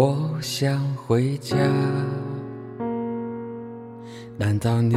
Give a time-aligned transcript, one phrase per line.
[0.00, 1.56] 我想回家。
[4.36, 4.96] 难道你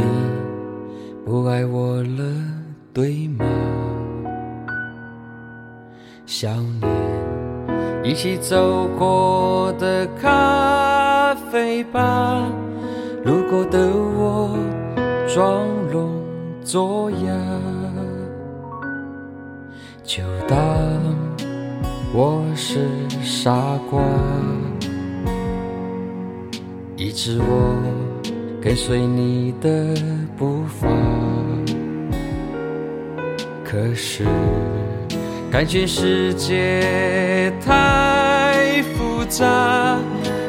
[1.25, 2.23] 不爱我了，
[2.93, 3.43] 对吗？
[6.27, 6.91] 想念
[8.03, 12.47] 一起走过的咖啡吧，
[13.25, 14.55] 路过的我
[15.27, 16.11] 装聋
[16.63, 17.35] 作哑，
[20.03, 20.57] 就当
[22.13, 22.87] 我是
[23.23, 23.99] 傻瓜，
[27.03, 27.75] 一直我
[28.61, 29.95] 跟随你的
[30.37, 30.87] 步伐，
[33.65, 34.23] 可是。
[35.51, 39.97] 感情世界太复杂，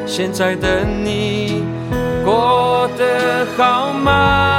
[0.05, 1.63] 现在的你
[2.23, 4.52] 过得好吗？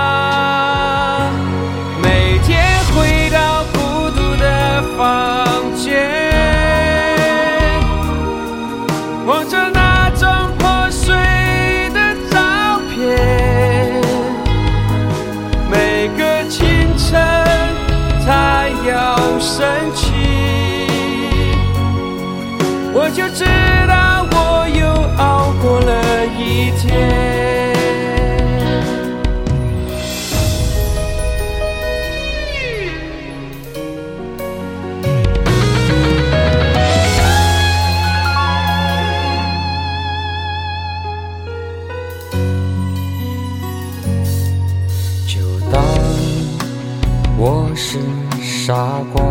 [47.47, 47.98] 我是
[48.41, 48.73] 傻
[49.12, 49.23] 瓜。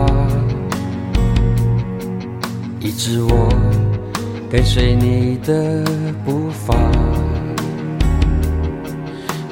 [2.79, 3.49] 一直我
[4.51, 5.83] 跟随你的
[6.23, 6.75] 步伐，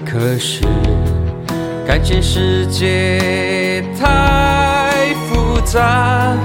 [0.05, 0.63] 可是
[1.87, 6.37] 感情世界太复杂，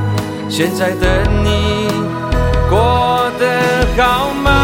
[0.48, 1.86] 现在的你
[2.70, 4.55] 过得好吗？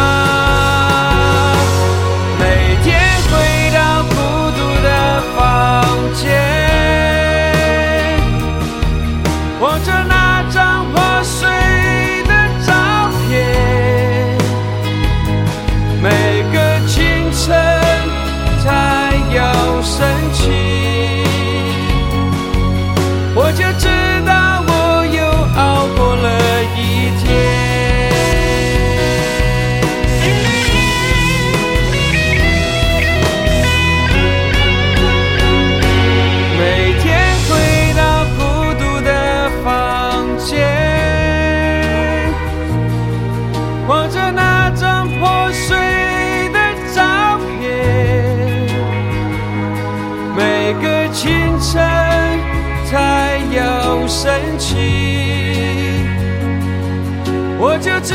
[43.93, 45.77] 望着那张破碎
[46.49, 46.59] 的
[46.95, 47.61] 照片。
[50.35, 51.79] 每个清晨，
[52.91, 54.79] 太阳升起，
[57.59, 58.15] 我就知